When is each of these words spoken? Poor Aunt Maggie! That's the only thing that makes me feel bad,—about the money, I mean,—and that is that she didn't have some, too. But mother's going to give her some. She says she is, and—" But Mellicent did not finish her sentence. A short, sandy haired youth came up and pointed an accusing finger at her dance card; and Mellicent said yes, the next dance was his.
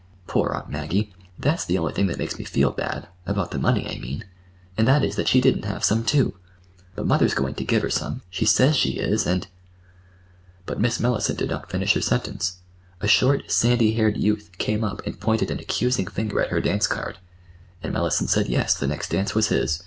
Poor 0.25 0.49
Aunt 0.51 0.67
Maggie! 0.67 1.13
That's 1.37 1.63
the 1.63 1.77
only 1.77 1.93
thing 1.93 2.07
that 2.07 2.17
makes 2.17 2.39
me 2.39 2.43
feel 2.43 2.71
bad,—about 2.71 3.51
the 3.51 3.59
money, 3.59 3.87
I 3.87 3.99
mean,—and 3.99 4.87
that 4.87 5.03
is 5.03 5.15
that 5.15 5.27
she 5.27 5.39
didn't 5.39 5.65
have 5.65 5.83
some, 5.83 6.03
too. 6.03 6.33
But 6.95 7.05
mother's 7.05 7.35
going 7.35 7.53
to 7.53 7.63
give 7.63 7.83
her 7.83 7.89
some. 7.91 8.23
She 8.31 8.43
says 8.45 8.75
she 8.75 8.93
is, 8.93 9.27
and—" 9.27 9.45
But 10.65 10.79
Mellicent 10.79 11.37
did 11.37 11.51
not 11.51 11.69
finish 11.69 11.93
her 11.93 12.01
sentence. 12.01 12.61
A 12.99 13.07
short, 13.07 13.51
sandy 13.51 13.93
haired 13.93 14.17
youth 14.17 14.49
came 14.57 14.83
up 14.83 15.05
and 15.05 15.19
pointed 15.19 15.51
an 15.51 15.59
accusing 15.59 16.07
finger 16.07 16.41
at 16.41 16.49
her 16.49 16.61
dance 16.61 16.87
card; 16.87 17.19
and 17.83 17.93
Mellicent 17.93 18.31
said 18.31 18.47
yes, 18.49 18.73
the 18.73 18.87
next 18.87 19.09
dance 19.11 19.35
was 19.35 19.49
his. 19.49 19.79